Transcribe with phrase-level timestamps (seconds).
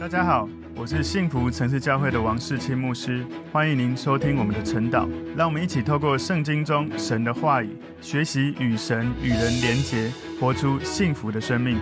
[0.00, 5.08] 大家好，我是幸福城市教会的王世清牧师，欢迎您收听我们的晨祷。
[5.36, 10.08] 让我们一起透过圣经中神的话语，学习与神与人连结，
[10.38, 11.76] 活出幸福的生命。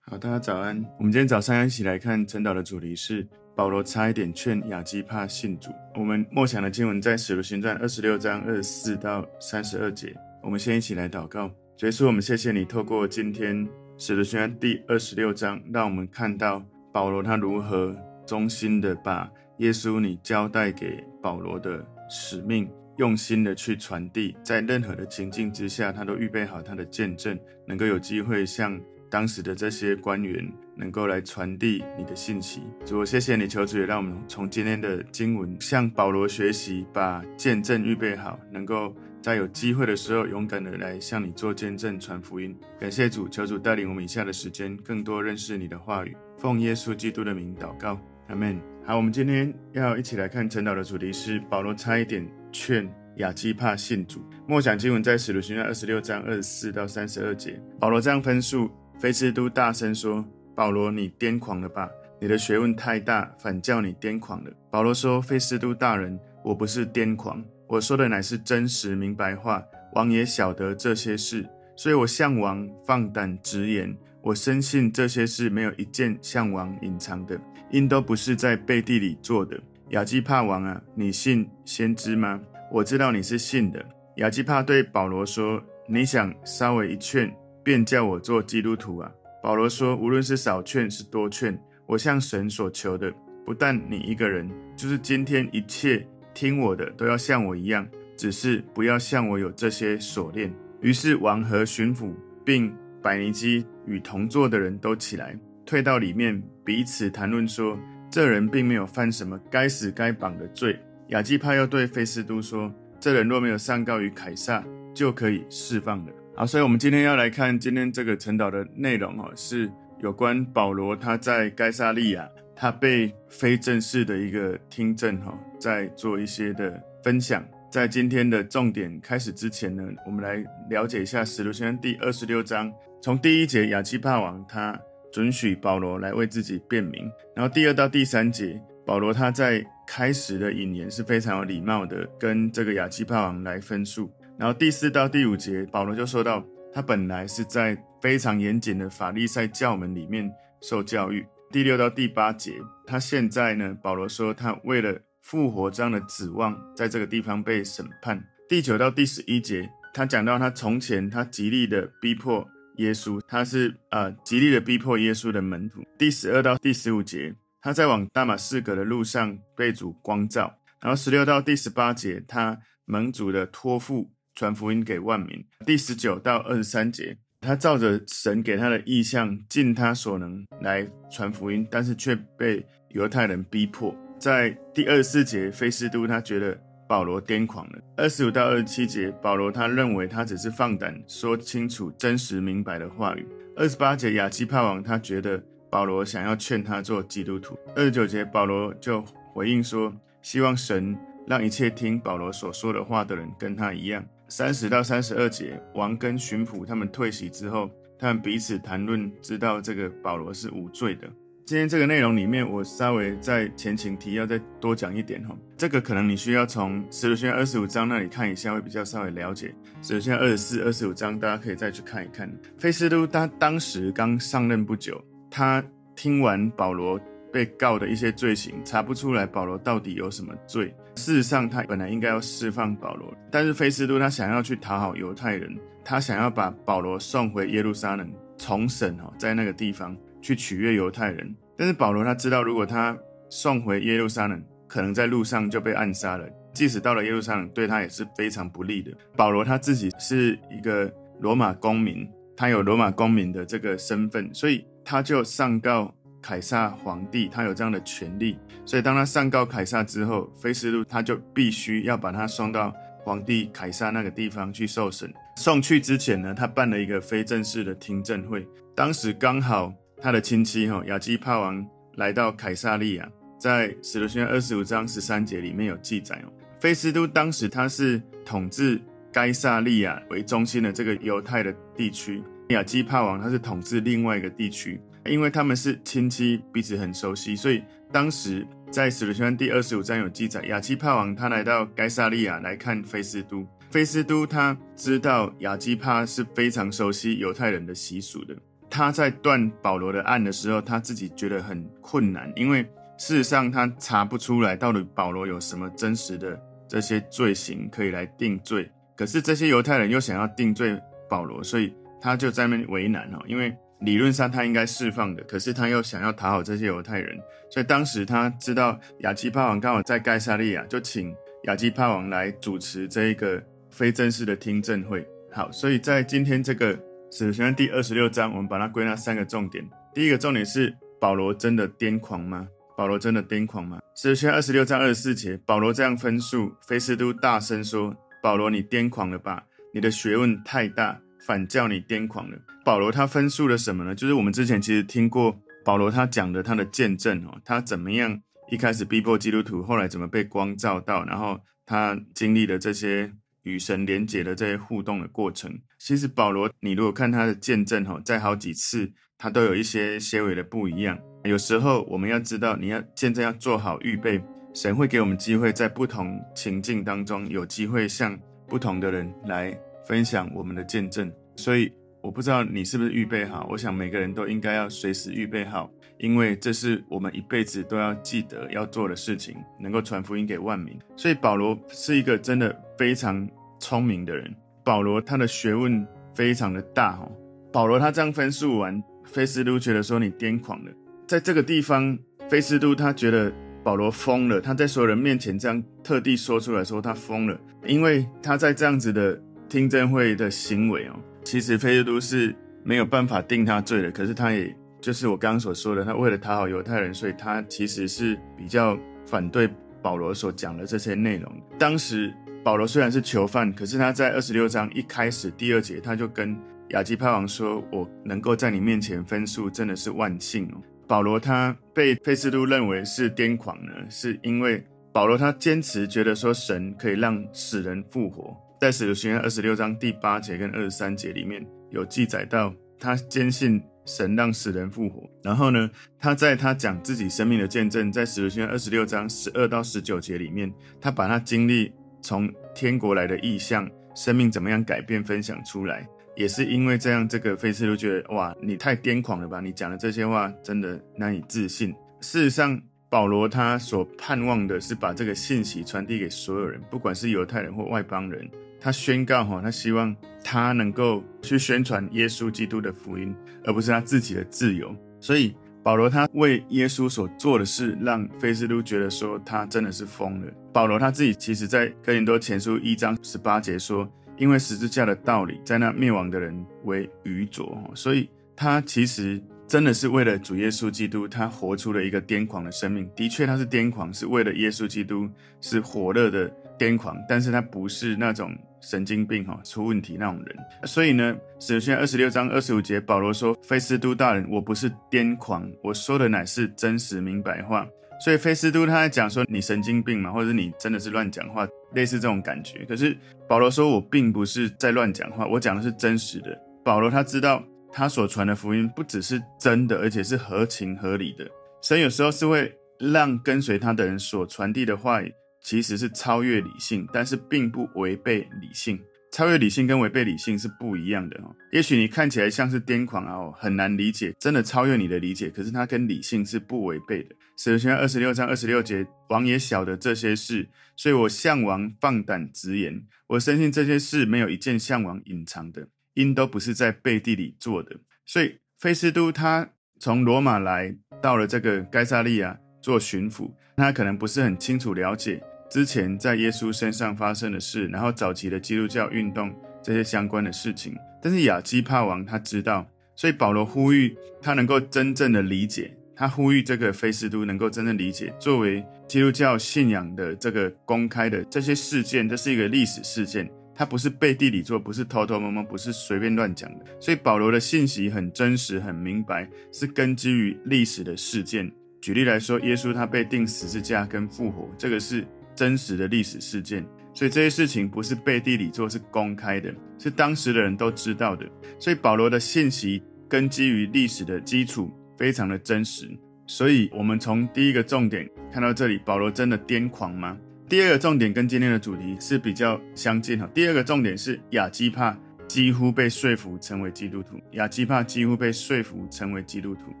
[0.00, 0.82] 好，大家早安。
[0.98, 5.70] 我们今天早上要一起来看晨祷的主题是保罗差一点劝亚基帕信主。
[5.96, 10.16] 我们默想的经文在使徒行传二十六章二十四到三十二节。
[10.42, 13.68] 我们先一起来祷告，主耶稣，我们谢谢你透过今天。
[14.00, 17.92] 使徒行传第二十六章，让我们看到保罗他如何
[18.24, 19.28] 忠心的把
[19.58, 27.36] 耶稣你交代给保罗的使命，用心的去传递，在任何的情境之下，他都预备好他的见证，
[27.66, 32.62] 能够有机会向当时的这些官员，能够来传递你的信息。
[32.86, 38.94] 主，谢谢你，求主也让我们从今天的经文向保罗学习，把见证预备好，能够。
[39.28, 42.56] 在有机会的时候，勇敢的来向你做见证、传福音。
[42.80, 46.16] 感谢主，求主带领我们以下的时间，更多认识你的话语。
[46.38, 48.58] 奉耶稣基督的名祷告，阿门。
[48.86, 54.24] 好，我们今天要一起来看晨祷的主题是保罗差一点劝亚基帕信主。
[54.46, 57.60] 默想经文在使徒行传二十六章二十四到三十二节。
[57.78, 60.24] 保罗这样分述，菲斯都大声说
[60.56, 61.86] ：“保罗，你癫狂了吧？
[62.18, 77.38] 你的学问太大，反叫你癫狂了。”保罗说：“菲斯都大人，我不是癫狂。”我说的乃是真实明白话，王也晓得这些事，所以我向王放胆直言，我深信这些事没有一件向王隐藏的，
[77.70, 79.60] 因都不是在背地里做的。
[79.90, 82.40] 亚基帕王啊，你信先知吗？
[82.72, 83.84] 我知道你是信的。
[84.16, 87.30] 亚基帕对保罗说：“你想稍微一劝，
[87.62, 93.12] 便叫我做基督徒啊？”保罗说：“无论是少劝是多劝，我向神所求的，
[93.44, 96.06] 不但你一个人，就是今天一切。”
[96.38, 97.84] 听我的都要像我一样，
[98.16, 100.48] 只是不要像我有这些锁链。
[100.80, 102.12] 于是王和巡抚
[102.44, 102.72] 并
[103.02, 105.36] 百尼基与同坐的人都起来，
[105.66, 107.76] 退到里面，彼此谈论说：
[108.08, 110.78] 这人并没有犯什么该死该绑的罪。
[111.08, 114.64] 亚基帕又对菲斯都说：这人若没有上告于凯撒，
[114.94, 116.12] 就可以释放了。
[116.36, 119.68] 好，所以我们今天要来看今天这个晨祷的内容哦，是
[119.98, 122.28] 有关保罗他在该撒利亚。
[122.60, 127.46] 他被非正式的一个听证，哈，在做一些的分享。
[127.70, 134.80] 在今天的重点开始之前呢，我们来了解一下《使徒行传》第二十六章，从第一节亚基帕王他
[135.12, 144.10] 准许保罗来为自己辩明，然后第二到第三节，保罗他在开始的引言是非常有礼貌的，跟这个亚基帕王来分述。
[144.38, 146.42] 然后第四到第五节，保罗就说到，
[146.72, 150.30] 他本来是在非常严谨的法利赛教门里面
[150.62, 151.26] 受教育。
[151.50, 152.52] 第六到第八节，
[152.86, 158.18] 他现在呢，保罗说他为了复活这样的指望，在这个地方被审判。
[158.48, 165.82] 第九到第十一节，他讲到他从前他极力的逼迫耶稣，他是呃极力的逼迫耶稣的门徒。
[165.98, 170.50] 第十二到第十五节，他在往大马士革的路上被主光照。
[170.80, 175.44] 然后十六到第十八节，他蒙主的托付传福音给万民。
[175.66, 177.18] 第十九到二十三节。
[177.40, 183.94] 他照着神给他的意象，尽他所能来传福音，但是却被犹太人逼迫。
[184.18, 186.58] 在第二十四节，菲斯都他觉得
[186.88, 187.78] 保罗癫狂了。
[187.96, 193.26] 二十五到二十七节，保罗他认为他只是放胆说清楚真实明白的话语。
[193.56, 195.40] 二十八节，亚基帕王他觉得
[195.70, 197.56] 保罗想要劝他做基督徒。
[197.76, 199.00] 二十九节，保罗就
[199.32, 200.96] 回应说，希望神
[201.26, 204.04] 让一切听保罗所说的话的人跟他一样。
[204.28, 211.08] 三十到三十二节，王跟巡抚他们退席之后，他们彼此谈论，知道这个保罗是无罪的。
[211.48, 215.34] 今天这个内容里面，我稍微在前情提要再多讲一点哈。
[215.56, 219.54] 这个可能你需要从使徒行二十五章那里看一下，会比较稍微了解。
[219.80, 222.30] 使徒行二十四、二十五章，大家可以再去看一看。
[222.58, 225.64] 菲斯都他当时刚上任不久，他
[225.96, 227.00] 听完保罗。
[227.30, 230.74] 被告的一些罪行，查不出来保罗到底有什么罪。
[230.96, 235.54] 事实上，他本来应该要释放保罗，但是菲斯都他想要去讨好犹太人，
[235.84, 239.94] 他想要把保罗送回耶路撒冷重审哈，在那个地方
[240.28, 241.34] 去取悦犹太人。
[241.56, 242.94] 但是保罗他知道，如果他
[243.30, 246.28] 送回耶路撒冷，可能在路上就被暗杀了。
[246.52, 248.92] 即使到了耶路撒冷，对他也是非常不利的。
[249.16, 252.06] 保罗他自己是一个罗马公民，
[252.36, 255.94] 他有罗马公民的这个身份，所以他就上告。
[256.20, 258.36] 凯撒皇帝他有这样的权利，
[258.66, 262.74] 所以当他上告凯撒之后，菲斯路他就必须要把他送到
[263.04, 265.10] 皇帝凯撒那个地方去受审。
[265.36, 268.46] 送去之前呢，他办了一个非正式的听证会。
[268.74, 271.66] 当时刚好他的亲戚哈亚基帕王
[271.96, 273.08] 来到凯撒利亚，
[273.38, 276.32] 在使徒行传二十五章十三节里面有记载哦。
[276.60, 278.80] 菲斯都当时他是统治
[279.12, 284.80] 该撒利亚为中心的这个犹太的地区，亚基帕王他是统治另外一个地区。
[285.04, 298.36] 因为他们是亲戚，彼此很熟悉，所以当时在使徒行第二十五章有记载，亚基帕王他来到该撒利亚来看菲斯都，菲斯都他知道亚基帕是非常熟悉犹太人的习俗的。
[298.70, 302.62] 他在断保罗的案的时候，他自己觉得很困难，因为
[302.96, 306.38] 事实上他查不出来到底保罗有什么真实的
[306.68, 308.70] 这些罪行可以来定罪。
[308.96, 310.78] 可是这些犹太人又想要定罪
[311.08, 313.18] 保罗，所以他就在那边为难哦。
[313.26, 317.18] 因为理论上他应该释放的，可是他又想要讨好这些犹太人，
[317.50, 325.06] 所以当时他知道亚基帕王刚好在盖萨利亚，就请亚基帕王来主持这一个非正式的听证会。
[325.32, 326.78] 好，所以在今天这个。
[327.10, 329.66] 使徒行第二十六章，我们把它归纳三个重点。
[329.94, 332.46] 第一个重点是保罗真的癫狂吗？
[332.76, 333.80] 保罗真的癫狂吗？
[333.96, 339.42] 使徒行二十六章二十四节，保罗这样分述，菲斯都大声说：“保罗，你癫狂了吧？
[339.72, 343.94] 你的学问太大，反叫你癫狂了。”保罗他分述了什么呢？
[343.94, 345.34] 就是我们之前其实听过
[345.64, 348.20] 保罗他讲的他的见证哦，他怎么样
[348.50, 353.10] 一开始逼迫基督徒，后来怎么被光照到，然后他经历的这些。
[353.48, 360.98] 与神连结的这些互动的过程，其实保罗，你如果看他的见证哈，在好几次他都有一些些微的不一样。
[361.24, 364.22] 有时候我们要知道，你要见证要做好预备，
[364.54, 371.10] 神会给我们机会，在不同情境当中有机会向不同的人来分享我们的见证。
[371.36, 371.72] 所以
[372.02, 375.70] 我不知道你是不是预备好，我想每个人都应该要随时预备好。
[375.98, 380.78] 因为这是我们一辈子都要记得要做的事情，能够传福音给万民。
[380.96, 384.34] 所以保罗是一个真的非常聪明的人。
[384.64, 387.10] 保罗他的学问非常的大哦。
[387.52, 390.70] 保罗他这样分数完，菲斯都觉得说你癫狂了。
[391.06, 393.32] 在这个地方，菲斯都他觉得
[393.62, 394.40] 保罗疯了。
[394.40, 403.90] 他在所有人面前这样特地说出来说他疯了，因为他在这样子的听证会的行为哦，其实菲斯都是没有办法定他罪的。
[403.90, 404.54] 可是他也。
[404.80, 409.50] 就是我刚刚所说的，他为了讨好犹太人，所以他其实是比较反对
[409.82, 411.28] 保罗所讲的这些内容。
[411.58, 412.14] 当时
[412.44, 416.36] 保罗虽然是囚犯，可是他在二十六章一开始第二节，他就跟
[416.70, 433.62] 亚基派王说：“我能够在你面前分数，真的是万幸哦。”保罗他被菲斯都认为是癫狂呢，是因为保罗他坚持觉得说神可以让死人复活，在使徒行传二十六章第八节跟二十三节里面有记载到，他坚信。
[433.88, 445.86] 神让死人复活，然后呢，他在他讲自己生命的见证，在使徒行传二十六章十二到十九节里面，他把他经历从天国来的意象，生命怎么样改变分享出来，
[446.16, 451.74] 也是因为这样，这个菲斯都觉得哇，你太癫狂了吧，你讲的这些话真的难以置信。
[452.00, 458.28] 事实上，保罗他所盼望的是把这个信息传递给所有人，不管是犹太人或外邦人。
[458.60, 459.94] 他宣告哈，他希望
[460.24, 464.74] 他能够去宣传耶稣基督的福音，而不是他自己的自由。
[465.00, 465.32] 所以
[465.68, 470.32] 保罗他为耶稣所做的事，让菲斯都觉得说他真的是疯了。
[470.50, 473.86] 保罗他自己其实在哥林多前书一章十八节说，
[474.16, 482.90] 因为十字架的道理在那灭亡的人为愚拙，所以他其实真的是为了主耶稣基督，他活出了一个癫狂的生命。
[482.96, 485.06] 的确他是癫狂，是为了耶稣基督，
[485.42, 488.34] 是火热的癫狂，但是他不是那种。
[488.60, 497.66] 神经病哈，出问题那种人，所以呢，使徒行二十六章二十五节，保罗说：“菲斯都大人，我不是癫狂，我说的乃是真实明白话。”
[498.04, 502.96] 所以菲斯都他在讲说：“你神经病嘛，或者你真的是乱讲话，类似这种感觉。”可是
[503.28, 511.26] 保罗说：“我并不是在乱讲话，我讲的是真实的。”保罗他知道他所传的福音不只是真的，而且是合情合理的。
[511.60, 515.12] 神有时候是会让跟随他的人所传递的话语。
[515.42, 518.78] 其实是超越理性，但是并不违背理性。
[519.10, 521.34] 超越理性跟违背理性是不一样的哦。
[521.50, 527.16] 也许你看起来像是癫狂啊，很难理解，真的超越你的理解，可是它跟理性是不违背的。
[527.38, 537.76] 使徒行传二十六章二十六节，王也晓得这些事，所以我向王放胆直言，我深信这些事没有一件向王隐藏的，因都不是在背地里做的。
[538.04, 539.48] 所以菲斯都他
[539.80, 545.22] 从罗马来到了这个该萨利亚做巡抚，他可能不是很清楚了解。
[545.48, 571.50] 之前在耶稣身上发生的事，然后早期的基督教运动这些相关的事情，但是亚基帕王他知道，所以保罗呼吁他能够真正的理解，他呼吁这个菲斯都能够真正理解，作为基督教信仰的这个公开的这些事件，这是一个历史事件，他不是背地里做，不是偷偷摸摸，不是随便乱讲的，所以保罗的信息很真实、很明白，是根基于历史的事件。
[571.88, 575.02] 举例来说，耶稣他被钉十字架跟复活，这个是。
[575.34, 581.24] 真实的历史事件，所以这些事情不是背地里做，是公开的，是当时的人都知道的。
[581.60, 585.88] 所以保罗的信息根基于历史的基础，非常的真实。
[586.26, 590.18] 所以，我们从第一个重点看到这里，保罗真的癫狂吗？
[590.48, 593.30] 第二个重点跟今天的主题是比较相近哈。
[593.32, 599.72] 第二个重点是亚基帕几乎被说服成为基督徒，亚基帕几乎被说服成为基督徒。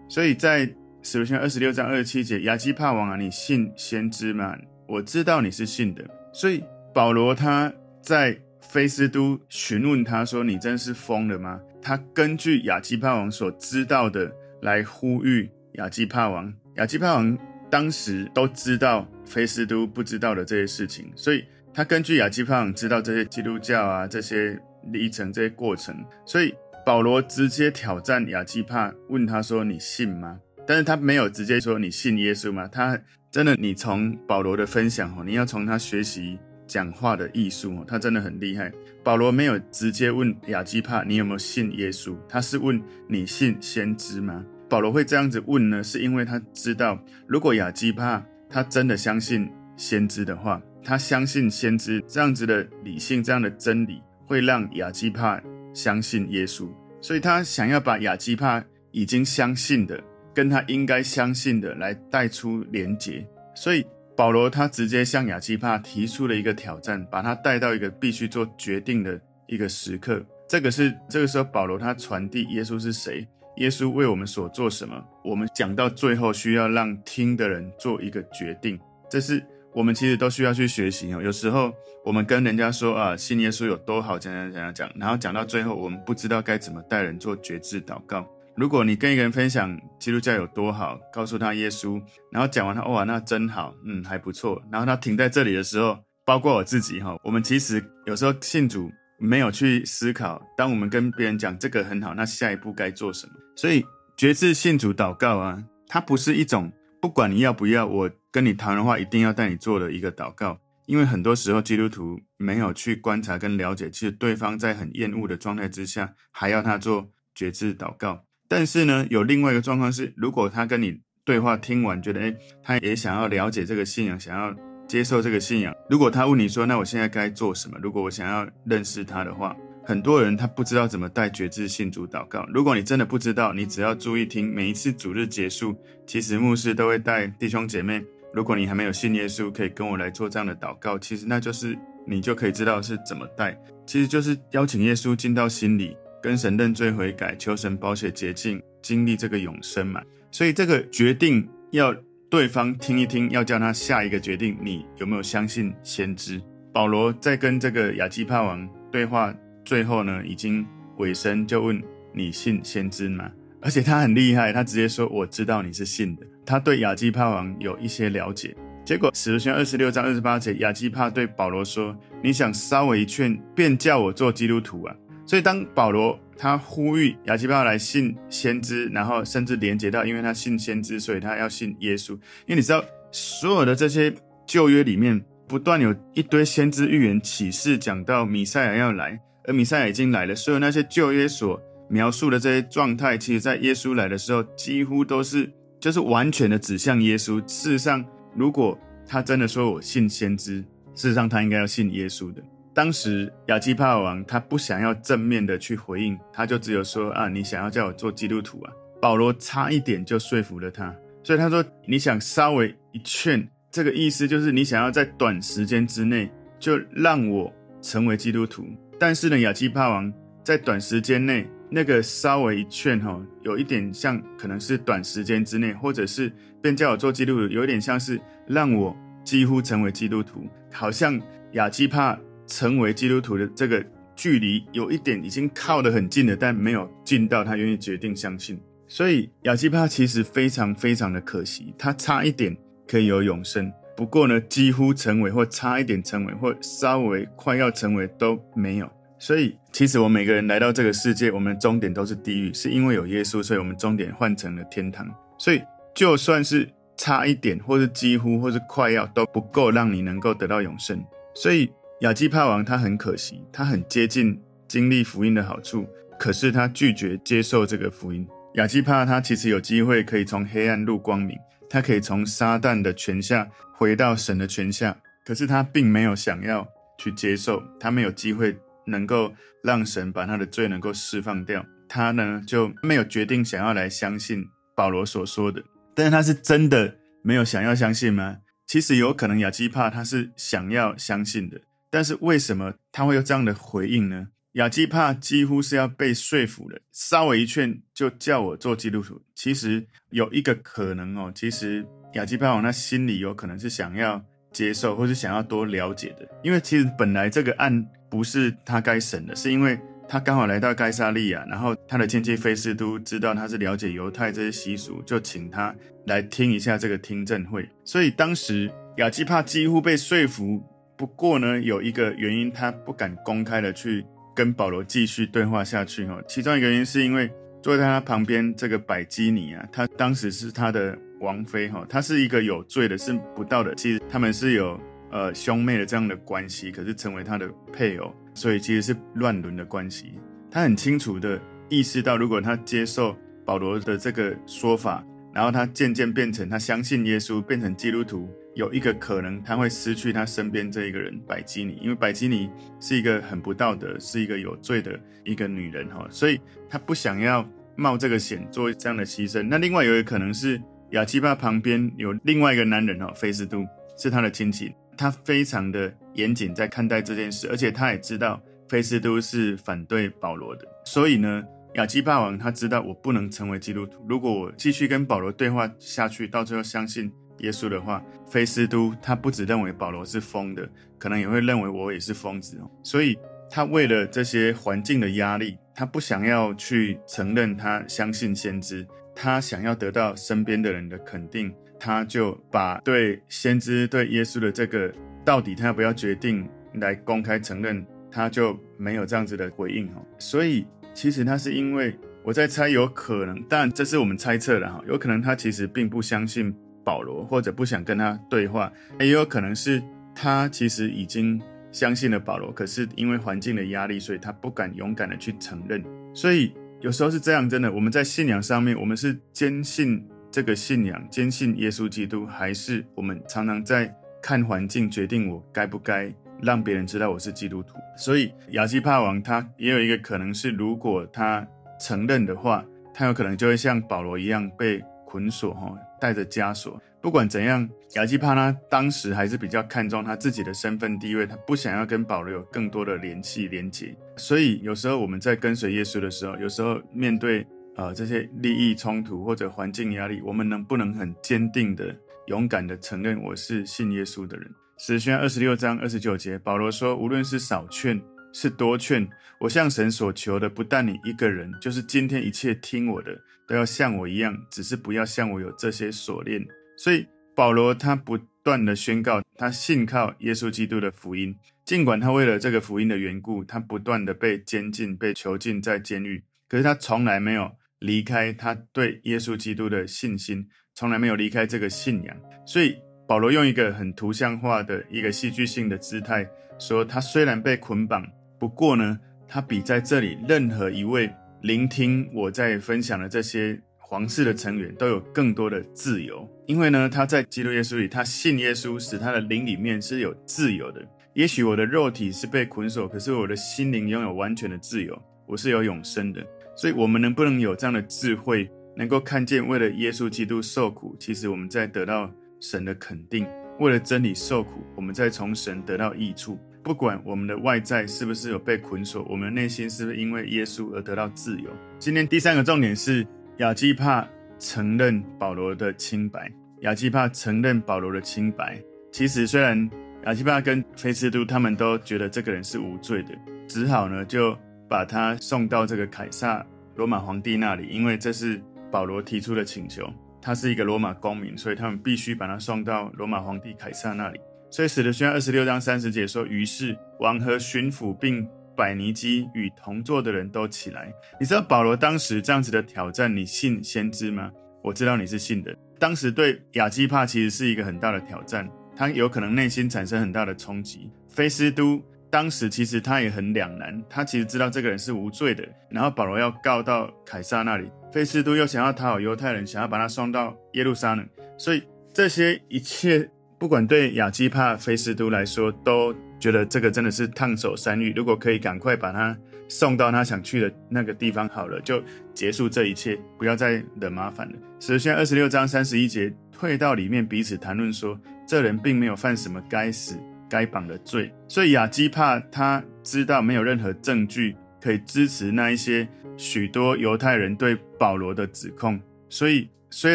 [0.08, 0.72] 所以在
[1.10, 4.54] 使徒行二十六章二十七节，亚基帕王啊，你信先知吗？
[4.86, 6.04] 我知道你是信的。
[6.32, 6.62] 所以
[6.92, 7.72] 保罗他
[8.02, 8.38] 在。
[8.60, 16.52] 菲斯都询问他说：“你真是疯了吗？”他根据亚基帕王所知道的来呼吁亚基帕王。
[16.74, 17.38] 亚基帕王
[17.70, 24.60] 当时都知道菲斯都不知道的这些事情，所以他根据亚基帕王知道这些基督教啊这些
[24.92, 25.96] 历程这些过程，
[26.26, 36.38] 所以保罗直接挑战亚基帕，问他说：“你信吗？”但是他没有直接说：“你信耶稣吗？”他真的，你从保罗的分享哦，你要从他学习。
[36.66, 38.70] 讲话的艺术，他真的很厉害。
[39.02, 42.14] 保罗没有直接问亚基帕，你有没有信耶稣？
[42.28, 44.44] 他是问你信先知吗？
[44.68, 55.40] 保罗会这样子问呢，是因为他知道，如果亚基帕他真的相信先知的话，他相信先知这样子的理性、这样的真理，会让亚基帕
[55.72, 56.68] 相信耶稣。
[57.00, 59.98] 所以他想要把亚基帕已经相信的，
[60.38, 63.26] 跟他应该相信的来带出连结。
[63.54, 63.84] 所以。
[64.18, 70.20] 保罗他直接向亚基帕提出了一个挑战，把他带到一个必须做决定的一个时刻。
[70.48, 73.24] 这个是这个时候保罗他传递耶稣是谁，
[73.58, 75.00] 耶稣为我们所做什么。
[75.22, 78.76] 我们讲到最后需要让听的人做一个决定，
[79.08, 79.40] 这是
[79.72, 81.22] 我们其实都需要去学习哦。
[81.22, 81.72] 有时候
[82.04, 88.28] 我们跟人家说啊，信耶稣有多好，讲讲讲讲，然后讲到最后我们不知道该怎么带人做决志祷告。
[88.58, 94.60] 如果你跟一个人分享基督教有多好，告诉他耶稣，然后讲完他，哇，那真好，嗯，还不错。
[94.68, 103.34] 然后他停在这里的时候，包括我自己哈，我们其实有时候信主没有去思考，当我们跟别人讲这个很好，那下一步该做什么？
[103.54, 103.86] 所以
[104.16, 118.24] 决志信主祷告啊，它不是一种不管你要不要，我跟你谈的话一定要带你做的一个祷告，因为很多时候基督徒没有去观察跟了解，其实对方在很厌恶的状态之下，还要他做决志祷告。
[118.48, 124.54] 但是呢，有另外一个状况是，如果他跟你对话听完，觉得诶，他也想要了解这个信仰，想要
[124.86, 125.74] 接受这个信仰。
[125.90, 127.78] 如果他问你说，那我现在该做什么？
[127.82, 132.46] 如果我想要认识他的话，很多人他不知道怎么带决志信主祷告。
[132.52, 135.76] 如果你真的不知道，你只要注意听，每一次主日结束，
[136.06, 138.02] 其实牧师都会带弟兄姐妹。
[138.32, 140.98] 如果你还没有信耶稣，可以跟我来做这样的祷告。
[140.98, 145.94] 其实那就是你就可以知道是怎么带，其实就是邀请耶稣进到心里。
[146.22, 150.02] 跟神认罪悔改，求神宝血洁净，经历这个永生嘛。
[150.30, 151.94] 所以这个决定要
[152.30, 154.56] 对方听一听，要叫他下一个决定。
[154.62, 156.40] 你有没有相信先知？
[156.72, 159.34] 保罗在跟这个亚基帕王对话，
[159.64, 160.66] 最后呢，已经
[160.98, 161.82] 尾声，就问
[162.12, 163.30] 你信先知吗？
[163.60, 166.26] 而且他很厉害，他直接说我知道你是信的。
[166.44, 168.54] 他对亚基帕王有一些了解。
[168.84, 174.94] 结果使徒行二十六章二十八节，亚基帕对保罗说：“你想稍微一劝，便叫我做基督徒啊？”
[175.28, 182.12] 所以，当保罗他呼吁亚基帕来信先知，然后甚至连接到，因为他信先知，所以他要信耶稣。
[182.46, 182.82] 因为你知道，
[183.12, 184.10] 所有的这些
[184.46, 190.34] 旧约里面，不断有一堆先知预言启示，讲到米赛亚要来，而米赛亚已经来了。
[190.34, 197.38] 所有那些旧约所描述的这些状态，其实在耶稣来的时候，几乎都是就是完全的指向耶稣。
[197.46, 198.02] 事实上，
[198.34, 202.42] 如果他真的说我信先知，事实上他应该要信耶稣的。
[202.78, 208.72] 当时亚基帕王他不想要正面的去回应，他就只有说啊，你想要叫我做基督徒啊？
[209.02, 210.94] 保罗差一点就说服了他，
[211.24, 216.30] 所以他说你想稍微一劝，这个意思就是你想要在短时间之内
[216.60, 218.64] 就让我成为基督徒。
[218.96, 220.12] 但是呢，亚基帕王
[220.44, 226.32] 在短时间内那个稍微一劝哈，有一点像可能是短时间之内，或者是
[226.62, 231.20] 便叫我做基督徒，有一点像是让我几乎成为基督徒，好像
[231.54, 232.16] 亚基帕。
[232.48, 233.84] 成为基督徒的这个
[234.16, 238.58] 距离有一点已经靠得很近了，但没有近到他愿意决定相信。
[238.88, 242.56] 所以亚基帕其实非常非常的可惜，他差一点
[242.88, 248.90] 可以有永生，不过呢，几乎成为或差一点成为或稍微快要成为都没有。
[249.18, 255.06] 所以其实我们每个人来到这个世界，我们的终点都是地狱，是因为有耶稣，所以我们终点换成了天堂。
[255.38, 255.62] 所以
[255.94, 260.98] 就算是差一点，或是几乎，或是快要，都不够让你能够得到永生。
[261.34, 261.70] 所以。
[262.00, 265.84] 亚基帕王他很可惜，他很接近经历福音的好处，
[266.16, 268.26] 可是他拒绝接受这个福音。
[268.54, 271.36] 亚基帕他其实有机会可以从黑暗入光明，
[271.68, 276.64] 他可以从撒旦的权下回到神的权下，可是他并没有想要
[276.98, 279.32] 去接受，他没有机会能够
[279.64, 284.44] 让神把他的罪能够释放掉，他呢就没有决定想要来相信
[284.76, 285.60] 保罗所说的。
[285.96, 288.36] 但是他是真的没有想要相信吗？
[288.68, 294.28] 其实有可能亚基帕他是想要相信的，但是为什么他会有这样的回应呢？
[294.52, 299.20] 亚基帕几乎是要被说服了，稍微一劝就叫我做基督徒。
[299.34, 309.78] 其实有一个可能哦，其实亚基帕王他心里有可能是想要接受，或是想要多了解的，因为其实本来这个案不是他该审的，是因为
[310.08, 315.72] 他刚好来到该撒利亚，然后他的亲戚菲斯都知道他是了解犹太这些习俗，就请他
[316.06, 317.68] 来听一下这个听证会。
[317.84, 320.60] 所以当时亚基帕几乎被说服，
[320.98, 324.04] 不过呢，有一个原因他不敢公开的去。
[324.34, 327.28] 跟保罗继续对话下去哈，其中一个原因是因为
[327.60, 333.74] 坐在他旁边这个百基尼啊，他当时是他的王妃哈，他是一个有罪的，是不道的。
[333.74, 334.78] 其实他们是有
[335.10, 340.12] 呃兄妹的这样的关系，可是成为他的配偶，所以其实是乱伦的关系。
[340.52, 341.36] 他很清楚的
[341.68, 348.30] 意识到，如果他接受保罗的这个说法，然后他渐渐变成他相信耶稣，变成基督徒。
[348.58, 352.50] 有一个可能，他会失去他身边这一个人百基尼，因为百基尼
[352.80, 359.44] 是一个很不道德、是一个有罪的一个女人哈，所以他不想要冒这个险做这样的牺牲。
[359.44, 360.60] 那另外有一个可能是
[360.90, 363.64] 亚基巴旁边有另外一个男人哈，菲斯都
[363.96, 377.08] 是他的亲戚，他非常的严谨在看待这件事，而且他也知道菲斯都是反对保罗的，所以呢，亚基帕王他知道我不能成为基督徒，如果我继续跟保罗对话下去，到最后相信。
[377.38, 380.68] 耶稣的话，菲斯都他不只认为保罗是疯的，
[380.98, 382.70] 可能也会认为我也是疯子哦。
[382.82, 383.18] 所以，
[383.50, 394.92] 他为了这些环境的压力，他不想要去承认他相信先知，他想要得到身边的人的肯定，他就把对先知、对耶稣的这个
[395.24, 400.04] 到底他要不要决定来公开承认，他就没有这样子的回应哦。
[400.18, 406.54] 所以，其实他是因为我在猜，有可能，但这是我们猜测的哈，有可能他其实并不相信。
[406.88, 409.82] 保罗或者不想跟他对话，也有可能是
[410.14, 411.38] 他其实已经
[411.70, 415.84] 相信了保罗，可是因为环境的压力，所以他不敢勇敢的去承认。
[416.14, 427.76] 所以有时候是这样，真的，我们在信仰上面，我们是坚信这个信仰，坚信耶稣基督，还是我们常常在看环境决定我该不该让别人知道我是基督徒。
[427.98, 431.46] 所以亚基帕王他也有一个可能是，如果他
[431.78, 436.78] 承认的话，他有可能就会像保罗一样被捆锁哈，带着枷锁。
[437.00, 443.96] 不管怎样，亚基帕拉当时还是比较看重他自己的身份地位，他不想要跟保罗有更多的联系连结。
[444.16, 454.46] 所以有时候我们在跟随耶稣的时候，有时候面对呃这些利益冲突或者环境压力，我们能不能很坚定的、勇敢的承认我是信耶稣的人？
[454.76, 457.98] 使徒二十六章二十九节，保罗说：“无论是少劝。”
[458.32, 459.08] 是多劝
[459.40, 466.44] 我向神所求的，不但你一个人，就是今天一切听我的，都要像我一样，只是不要像我有这些锁链。
[466.76, 482.16] 所以保罗他不断的宣告，他信靠耶稣基督的福音，尽管他为了这个福音的缘故，他不断的被监禁、被囚禁在监狱，可是他从来没有离开他对耶稣基督的信心，从来没有离开这个信仰。
[482.44, 488.04] 所以保罗用一个很图像化的一个戏剧性的姿态说，他虽然被捆绑。
[488.38, 491.10] 不过呢，他比在这里任何一位
[491.42, 500.86] 聆听我在分享的这些皇室的成员都有更多的自由，因为呢，他在基督耶稣里，他信耶稣，使他的灵里面是有自由的。
[501.14, 504.96] 也许我的肉体是被捆锁，可是我的心灵拥有完全的自由，
[505.26, 506.24] 我是有永生的。
[506.56, 513.24] 所以，我们能不能有这样的智慧，能够看见为了耶稣基督受苦，其实我们在得到神的肯定；
[513.58, 516.38] 为了真理受苦，我们在从神得到益处。
[516.62, 521.50] 不管我们的外在是不是有被捆锁，我们的内心是不是因为耶稣而得到自由？
[521.78, 523.06] 今天第三个重点是
[523.38, 524.06] 亚基帕
[524.38, 526.30] 承认保罗的清白。
[526.62, 528.60] 亚基帕承认保罗的清白。
[528.92, 529.70] 其实虽然
[530.06, 533.10] 亚基帕跟菲斯都他们都觉得这个人是无罪的，
[533.46, 534.36] 只好呢就
[534.68, 536.44] 把他送到这个凯撒
[536.74, 538.40] 罗马皇帝那里，因为这是
[538.70, 539.88] 保罗提出的请求。
[540.20, 544.18] 他是一个罗马公民，所以他们必须把他送到罗马皇帝凯撒那里。
[544.50, 554.32] 所以，使徒行传二十六章三十节说：“于是王和巡抚并百尼基与同坐的人都起来。”你知道保罗当时这样子的挑战，你信先知吗？
[554.62, 555.54] 我知道你是信的。
[555.78, 560.90] 当时对亚基帕其实是一个很大的挑战，他有可能内心产生很大的冲击。
[561.08, 561.80] 菲斯都
[562.10, 571.06] 当时其实他也很两难，他其实知道这个人是无罪的，然后保罗要告到凯撒那里，菲斯都又想要讨好犹太人，想要把他送到耶路撒冷，
[571.36, 573.10] 所以这些一切。
[573.38, 577.92] 不管对亚基帕、菲斯都来说，都觉得这个真的是烫手山芋。
[577.94, 581.80] 如果可以赶快把他送到他想去的那个地方好了，就
[582.12, 584.34] 结束这一切，不要再惹麻烦了。
[584.58, 589.96] 使徒行二十六章三十一节，退到里面彼此谈论说，这人并没有犯什么该死
[590.28, 591.12] 该绑的罪。
[591.28, 599.94] 所以亚基帕他知道没有任何证据可以支持那一些许多犹太人对保罗的指控，所以虽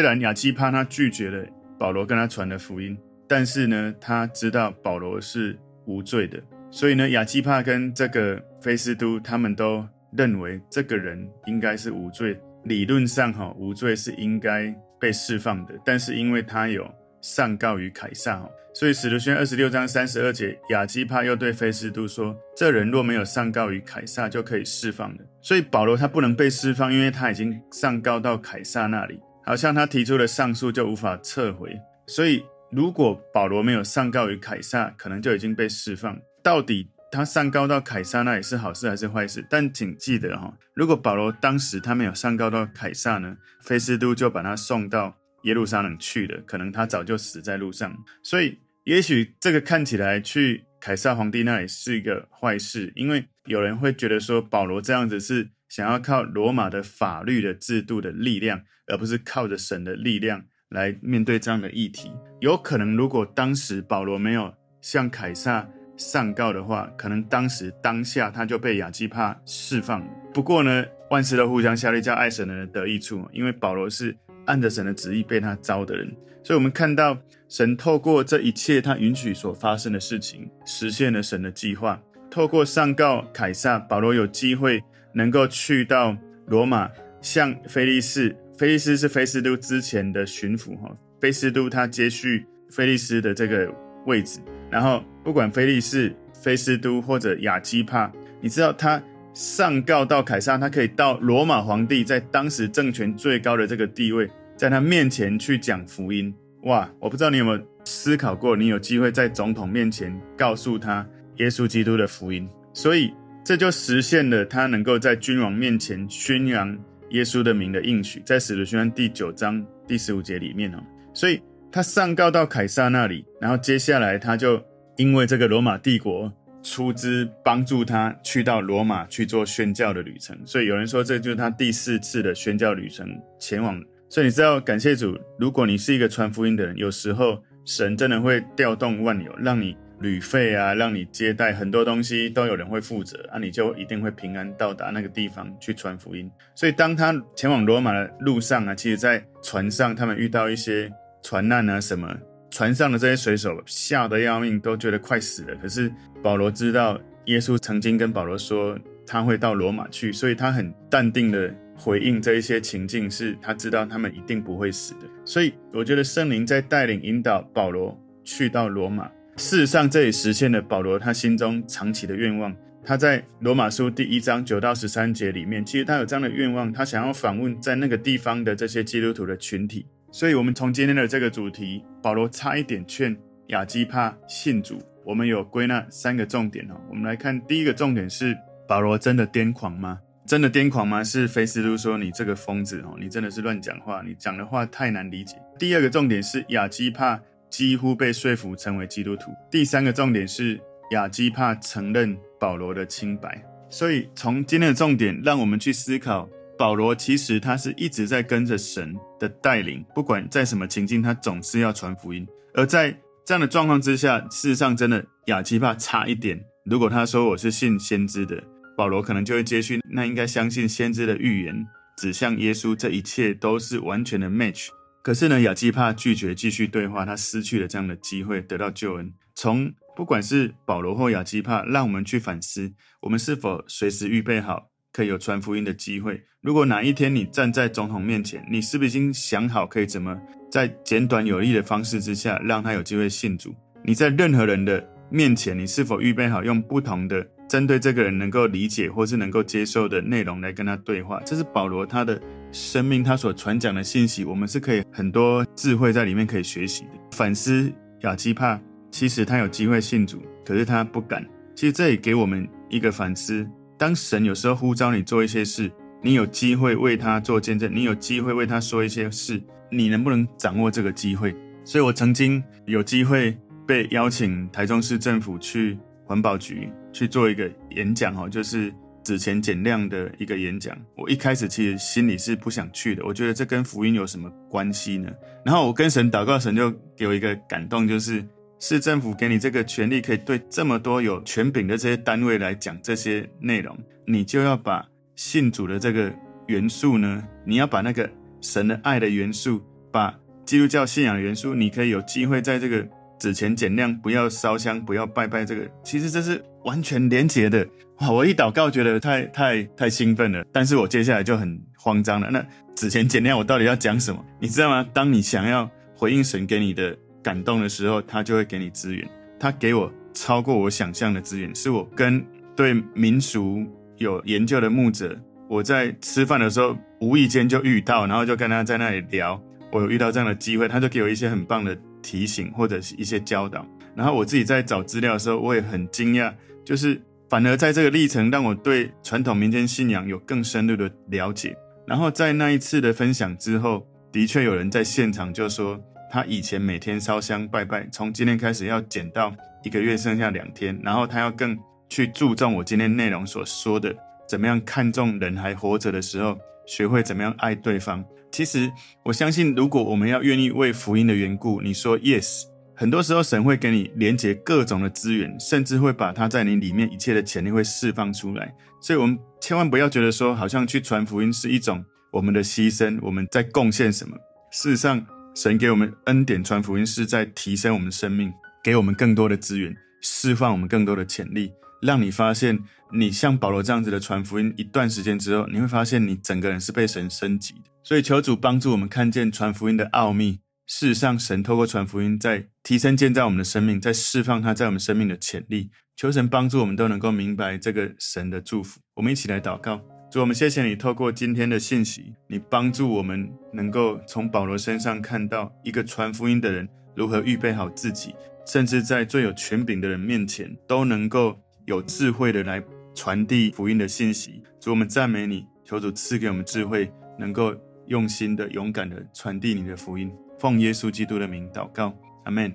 [0.00, 1.46] 然亚基帕他拒绝了
[1.78, 2.96] 保罗跟他传的福音，
[3.28, 6.42] 但是呢，他知道保罗是无罪的。
[6.70, 15.74] 所以呢，亚基帕跟这个菲斯都他们都认为这个人应该是无罪，理论上哈无罪是应该被释放的。
[15.84, 16.88] 但是因为他有
[17.20, 25.18] 上告于凯撒哈，所以使徒行传二十六章三十二节，亚基帕又对菲斯都说：这人若没有上告于凯撒，就可以释放了。
[25.40, 31.74] 所以保罗他不能被释放，因为他已经上告到凯撒那里，好像他提出了上诉就无法撤回。
[32.06, 36.18] 所以如果保罗没有上告于凯撒，可能就已经被释放。
[36.42, 39.46] 到底他上告到凯撒那里是好事还是坏事？
[39.48, 47.96] 但请记得哈，如果保罗当时他没有上告到凯撒呢，菲斯都就把他送到耶路撒冷去了，可能他早就死在路上。
[48.24, 62.12] 所以，也许这个看起来去凯撒皇帝那里是一个坏事，因为有人会觉得说保罗这样子是想要靠罗马的法律的制度的力量，而不是靠着神的力量来面对这样的议题。
[62.40, 70.06] 有可能，如果当时保罗没有向凯撒上告的话，可能当时当下他就被亚基帕释放。
[70.34, 73.26] 不过呢，万事都互相效力，叫爱神的人得益处。
[73.32, 77.16] 因为保罗是按着神的旨意被他招的人，所以我们看到
[77.48, 81.98] 神透过这一切他允许所发生的事情，实现了神的计划。
[82.30, 84.82] 透过上告凯撒，保罗有机会
[85.14, 86.90] 能够去到罗马，
[87.22, 93.68] 向腓利斯，菲利斯是菲斯都之前的巡抚哈，菲斯都他接续菲利斯的这个
[94.06, 94.38] 位置。
[94.70, 106.32] 然后，不管菲利斯、菲斯都或者亚基帕，你知道他上告到凯撒，他可以到罗马皇帝在当时政权最高的这个地位，在他面前去讲福音。
[106.62, 113.12] 哇，我不知道你有没有思考过，你有机会在总统面前告诉他耶稣基督的福音，所以
[113.44, 116.78] 这就实现了他能够在君王面前宣扬
[117.14, 120.78] 耶稣的名的应许，在使徒行传第九章第十五节里面哦，
[121.12, 121.40] 所以。
[121.72, 124.64] 他上告到凯撒那里，然后接下来他就
[124.96, 133.08] 因为这个罗马帝国出资帮助他去到罗马去做宣教的旅程，所以有人说这就是他第四次的宣教旅程
[133.40, 133.82] 前往。
[134.08, 146.30] 所以你知道，感谢主，如果你是一个传福音的人，有时候神真的会调动万有，让你旅费啊，让你接待很多东西都有人会负责啊，你就一定会平安到达那个地方去传福音。
[146.54, 150.92] 所以当他前往罗马的路上啊，其实在船上他们遇到一些。
[151.26, 152.14] 船难啊，什么
[152.50, 155.56] 船上的这些水手吓得要命，都觉得快死了。
[155.56, 155.90] 可是
[156.22, 165.08] 保罗知道，耶稣曾经跟保罗说他会到罗马去，所以他很淡定的回应这一些情境，是他知道他们一定不会死的。
[165.24, 169.10] 所以我觉得圣灵在带领引导保罗去到罗马。
[169.36, 172.54] 事实上，这也实现了保罗他心中长期的愿望。
[172.84, 179.86] 他在罗马书第一章九到十三节里面，其实他有这样的愿望，他想要访问在那个地方的这些基督徒的群体。
[180.12, 183.16] 所以，我们从今天的这个主题，保罗差一点劝
[183.48, 186.74] 亚基帕信主，我们有归纳三个重点哦。
[186.88, 188.36] 我们来看第一个重点是：
[188.68, 189.98] 保罗真的癫狂吗？
[190.24, 191.02] 真的癫狂吗？
[191.02, 195.36] 是菲斯都说你这个疯子哦，你真的是乱讲话，你讲的话太难理解。
[195.58, 197.20] 第二个重点是亚基帕
[197.54, 199.30] 几乎被说服成为基督徒。
[199.48, 203.40] 第三个重点是亚基帕承认保罗的清白。
[203.70, 206.28] 所以，从今天的重点，让我们去思考。
[206.58, 212.26] 保罗其实他是一直在跟着神的带领，不管在什么情境，他总是要传福音。
[212.54, 212.90] 而在
[213.24, 216.44] 这样的状况之下，事实上真的亚基帕差一点。
[216.64, 218.42] 如果他说我是信先知的，
[218.76, 221.64] 保罗可能就会接续，那应该相信先知的预言，
[221.96, 224.70] 指向耶稣，这一切都是完全的 match。
[225.04, 229.12] 可是呢，亚基帕拒绝继续对话，他失去了这样的机会得到救恩。
[229.36, 234.70] 从不管是保罗或亚基帕，让我们去反思，我们是否随时预备好。
[234.94, 236.22] 可以有传福音的机会。
[236.40, 240.16] 如果哪一天你站在总统面前，你是不是已经想好可以怎么
[240.48, 243.52] 在简短有力的方式之下让他有机会信主？
[243.82, 251.20] 你在任何人的面前，你是否预备好用不同的针对这个人能够理解或是能够接受的内容来跟他对话？
[251.26, 252.22] 这是保罗他的
[252.54, 256.90] 生命，他所传讲的信息，我们是可以很多智慧在里面可以学习的。
[257.10, 257.70] 反思
[258.02, 258.58] 亚基帕，
[258.92, 261.26] 其实他有机会信主，可是他不敢。
[261.56, 263.44] 其实这也给我们一个反思。
[263.76, 271.34] 当神有时候呼召你做一些事，你有机会为他做见证，你有机会为他说一些事，你能不能掌握这个机会？
[271.64, 273.36] 所以我曾经有机会
[273.66, 278.72] 被邀请台中市政府去环保局去做一个演讲，哦，就是
[279.04, 283.04] 纸钱减量的一个演讲，我一开始其实心里是不想去的。
[283.04, 285.12] 我觉得这跟福音有什么关系呢？
[285.44, 288.24] 然后我跟神祷告，神就给我一个感动，就是
[288.58, 294.84] 市政府给你这个权利，可以对这么多有权柄的这些单位来讲这些内容，你就要把
[295.16, 296.10] 信主的这个
[296.46, 299.62] 元素呢，你要把那个神的爱的元素，
[299.92, 302.86] 把基督教信仰元素，你可以有机会在这个
[303.18, 307.66] 纸钱减量，不要烧香，不要拜拜，这个其实这是完全连结的。
[307.98, 308.10] 哇！
[308.10, 312.28] 我一祷告，觉得太太太兴奋了，但是我接下来就很慌张了。
[312.30, 314.24] 那纸钱减量，我到底要讲什么？
[314.40, 314.84] 你知道吗？
[314.92, 319.08] 当你想要回应神给你的感动的时候，他就会给你资源。
[319.38, 322.24] 他给我超过我想象的资源，是我跟
[322.56, 323.64] 对民俗
[323.98, 325.16] 有研究的牧者，
[325.48, 329.40] 我在吃饭的时候无意间就遇到，然后就跟他在那里聊。
[329.70, 333.66] 我有遇到这样的机会，他就给我一些很棒的提醒或者是一些教导。
[333.94, 336.32] 然后我自己在找资料的时候，我也很惊讶，
[336.64, 337.00] 就是。
[337.26, 341.56] 反而在这个历程，让我对传统民间信仰有更深入的了解。
[341.84, 345.80] 然后在那一次的分享之后，的确有人在现场就说，
[346.12, 350.78] 他以前每天烧香拜拜，从今天开始要减到一个月剩下两天。
[350.84, 353.92] 然后他要更去注重我今天内容所说的，
[354.28, 358.04] 怎么样看重人还活着的时候，学会怎么样爱对方。
[358.30, 358.70] 其实
[359.02, 362.44] 我相信，如果我们要愿意为福音的缘故，你说 yes。
[362.76, 368.52] 很多时候，神会给你连接各种的资源，甚至会把它在你里面一切的潜力会释放出来。
[368.80, 374.16] 所以，我们千万不要觉得说，好像去传福音是一种我们的牺牲，我们在贡献什么。
[374.50, 378.32] 事实上，神给我们恩典传福音，是在提升我们生命，
[378.62, 382.58] 给我们更多的资源，释放我们更多的潜力，让你发现，
[382.92, 387.70] 你像保罗这样子的传福音，一段时间之后，你会发现你整个人是被神升级的。
[387.84, 390.40] 所以，求主帮助我们看见传福音的奥秘。
[390.66, 395.70] 事实上，神透过传福音，在提升、建造我们的生命，在释放他在我们生命的潜力。
[395.94, 398.80] 求神帮助我们都能够明白这个神的祝福。
[398.94, 408.14] 我们一起来祷告：主，我们谢谢你透过今天的信息，你帮助我们能够从保罗身上看到一个传福音的人如何预备好自己，
[408.46, 412.60] 甚至在最有权柄的人面前都能够有智慧的来
[412.94, 414.42] 传递福音的信息。
[414.58, 417.54] 主，我们赞美你，求主赐给我们智慧，能够
[417.86, 420.10] 用心的、勇敢的传递你的福音。
[420.44, 422.54] 奉耶稣基督的名祷告，阿门。